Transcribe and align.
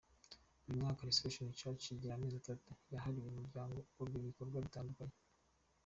Buri 0.63 0.79
mwaka 0.81 1.07
Restaration 1.09 1.49
Church 1.59 1.83
igira 1.93 2.11
amezi 2.15 2.35
atatu 2.37 2.69
yahariwe 2.93 3.27
umuryango, 3.29 3.77
akorwamo 3.81 4.25
ibikorwa 4.25 4.57
bitandukanye. 4.65 5.15